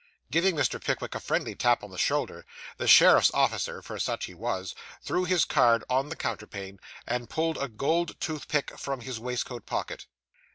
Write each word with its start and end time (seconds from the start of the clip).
Giving 0.31 0.55
Mr. 0.55 0.83
Pickwick 0.83 1.13
a 1.13 1.19
friendly 1.19 1.53
tap 1.53 1.83
on 1.83 1.91
the 1.91 1.97
shoulder, 1.99 2.43
the 2.77 2.87
sheriff's 2.87 3.29
officer 3.35 3.83
(for 3.83 3.99
such 3.99 4.25
he 4.25 4.33
was) 4.33 4.73
threw 5.03 5.25
his 5.25 5.45
card 5.45 5.83
on 5.91 6.09
the 6.09 6.15
counterpane, 6.15 6.79
and 7.05 7.29
pulled 7.29 7.59
a 7.59 7.67
gold 7.69 8.19
toothpick 8.19 8.79
from 8.79 9.01
his 9.01 9.19
waistcoat 9.19 9.67
pocket. 9.67 10.07